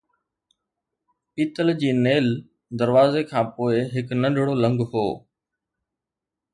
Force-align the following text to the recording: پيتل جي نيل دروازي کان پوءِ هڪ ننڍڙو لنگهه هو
پيتل 1.33 1.67
جي 1.81 1.91
نيل 2.05 2.27
دروازي 2.79 3.21
کان 3.31 3.45
پوءِ 3.55 3.73
هڪ 3.93 4.05
ننڍڙو 4.21 4.53
لنگهه 4.63 4.91
هو 5.01 5.07